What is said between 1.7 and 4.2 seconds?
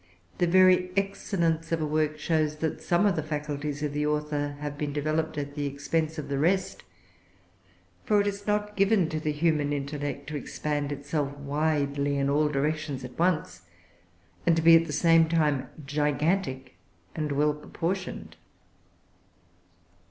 of a work shows that some of the faculties of the